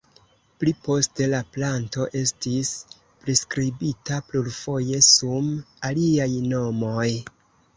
Pli 0.61 0.71
poste 0.85 1.25
la 1.33 1.41
planto 1.57 2.07
estis 2.21 2.71
priskribita 3.25 4.19
plurfoje 4.31 5.03
sum 5.11 5.53
aliaj 5.91 6.31
nomoj. 6.49 7.07